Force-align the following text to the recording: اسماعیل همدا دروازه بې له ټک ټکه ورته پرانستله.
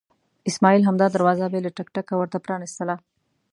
اسماعیل 0.49 0.81
همدا 0.87 1.07
دروازه 1.13 1.45
بې 1.51 1.59
له 1.65 1.71
ټک 1.77 1.87
ټکه 1.95 2.13
ورته 2.17 2.37
پرانستله. 2.45 2.95